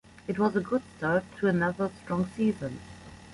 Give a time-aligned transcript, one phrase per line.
[0.27, 2.79] It was a good start to another strong season.